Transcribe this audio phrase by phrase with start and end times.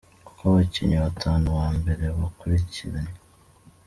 [0.27, 3.17] Uko abakinnyi batanu ba mbere bakurikiranye:.